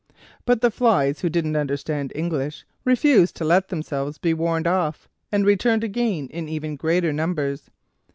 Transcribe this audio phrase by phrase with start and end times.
[0.47, 5.45] But the flies, who didn't understand English, refused to let themselves be warned off, and
[5.45, 7.69] returned again in even greater numbers.